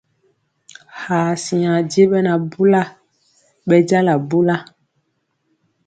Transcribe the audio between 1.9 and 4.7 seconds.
je ɓɛ na bula, ɓɛ jala bula.